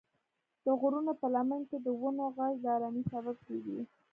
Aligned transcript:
د 0.65 0.67
غرونو 0.79 1.11
په 1.21 1.27
لمن 1.35 1.61
کې 1.69 1.77
د 1.81 1.87
ونو 1.99 2.25
غږ 2.35 2.53
د 2.63 2.65
ارامۍ 2.75 3.03
سبب 3.13 3.35
کېږي. 3.47 3.79